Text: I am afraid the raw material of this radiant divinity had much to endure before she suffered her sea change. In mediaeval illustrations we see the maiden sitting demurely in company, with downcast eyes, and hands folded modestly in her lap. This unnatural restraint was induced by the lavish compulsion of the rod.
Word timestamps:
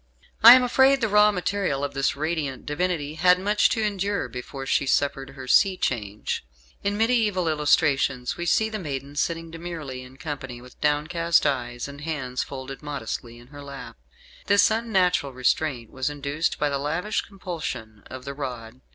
I 0.43 0.55
am 0.55 0.63
afraid 0.63 0.99
the 0.99 1.07
raw 1.07 1.31
material 1.31 1.83
of 1.83 1.93
this 1.93 2.15
radiant 2.15 2.65
divinity 2.65 3.13
had 3.13 3.37
much 3.39 3.69
to 3.69 3.83
endure 3.83 4.27
before 4.27 4.65
she 4.65 4.87
suffered 4.87 5.29
her 5.35 5.47
sea 5.47 5.77
change. 5.77 6.43
In 6.83 6.97
mediaeval 6.97 7.47
illustrations 7.47 8.35
we 8.35 8.47
see 8.47 8.67
the 8.67 8.79
maiden 8.79 9.15
sitting 9.15 9.51
demurely 9.51 10.01
in 10.01 10.17
company, 10.17 10.59
with 10.59 10.81
downcast 10.81 11.45
eyes, 11.45 11.87
and 11.87 12.01
hands 12.01 12.41
folded 12.41 12.81
modestly 12.81 13.37
in 13.37 13.49
her 13.49 13.61
lap. 13.61 13.95
This 14.47 14.71
unnatural 14.71 15.33
restraint 15.33 15.91
was 15.91 16.09
induced 16.09 16.57
by 16.57 16.69
the 16.69 16.79
lavish 16.79 17.21
compulsion 17.21 18.01
of 18.09 18.25
the 18.25 18.33
rod. 18.33 18.81